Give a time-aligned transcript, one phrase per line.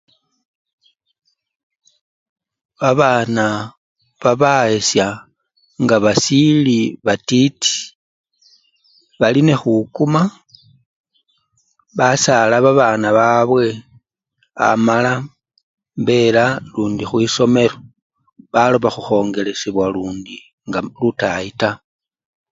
[2.79, 3.45] Babana
[4.23, 5.07] baba esya
[5.83, 7.73] nga basili batiti,
[9.19, 10.21] bali nekhukuma
[11.97, 13.65] basala babana babwe
[14.69, 15.13] amala
[16.05, 17.77] bela lundi khwisomelo
[18.53, 20.37] baloba khukhongelesyebwa lundi
[20.67, 21.79] nga lutayi taa.